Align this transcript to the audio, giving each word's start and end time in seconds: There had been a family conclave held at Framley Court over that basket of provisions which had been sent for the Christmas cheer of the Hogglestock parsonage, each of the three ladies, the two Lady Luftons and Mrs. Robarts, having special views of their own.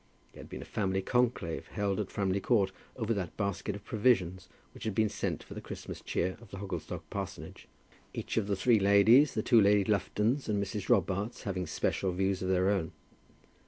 There 0.33 0.41
had 0.41 0.49
been 0.49 0.63
a 0.63 0.65
family 0.65 1.03
conclave 1.03 1.67
held 1.67 1.99
at 1.99 2.09
Framley 2.09 2.39
Court 2.39 2.71
over 2.95 3.13
that 3.13 3.37
basket 3.37 3.75
of 3.75 3.85
provisions 3.85 4.49
which 4.73 4.85
had 4.85 4.95
been 4.95 5.09
sent 5.09 5.43
for 5.43 5.53
the 5.53 5.61
Christmas 5.61 6.01
cheer 6.01 6.37
of 6.41 6.49
the 6.49 6.57
Hogglestock 6.57 7.03
parsonage, 7.11 7.67
each 8.11 8.35
of 8.35 8.47
the 8.47 8.55
three 8.55 8.79
ladies, 8.79 9.35
the 9.35 9.43
two 9.43 9.61
Lady 9.61 9.83
Luftons 9.83 10.49
and 10.49 10.57
Mrs. 10.59 10.89
Robarts, 10.89 11.43
having 11.43 11.67
special 11.67 12.11
views 12.13 12.41
of 12.41 12.49
their 12.49 12.71
own. 12.71 12.93